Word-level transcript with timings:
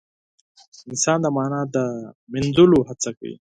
انسان 0.91 1.17
د 1.21 1.25
مانا 1.35 1.61
د 1.75 1.77
موندلو 2.31 2.79
هڅه 2.89 3.09
کوي. 3.17 3.35